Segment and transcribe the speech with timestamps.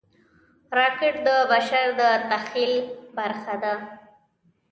[0.77, 2.73] راکټ د بشر د تخیل
[3.17, 3.73] برخه وه